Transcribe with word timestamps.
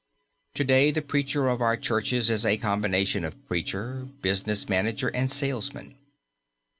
To 0.55 0.63
day 0.63 0.89
the 0.89 1.03
preacher 1.03 1.47
of 1.47 1.61
our 1.61 1.77
churches 1.77 2.31
is 2.31 2.43
a 2.43 2.57
combination 2.57 3.23
of 3.23 3.47
preacher, 3.47 4.07
business 4.23 4.67
manager, 4.67 5.09
and 5.09 5.29
salesman. 5.29 5.93